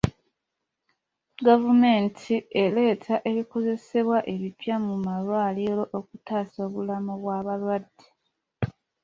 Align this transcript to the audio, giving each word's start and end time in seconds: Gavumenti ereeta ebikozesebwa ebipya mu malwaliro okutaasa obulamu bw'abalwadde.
Gavumenti 1.47 2.33
ereeta 2.63 3.15
ebikozesebwa 3.29 4.17
ebipya 4.33 4.75
mu 4.85 4.95
malwaliro 5.05 5.83
okutaasa 5.99 6.57
obulamu 6.67 7.13
bw'abalwadde. 7.21 8.07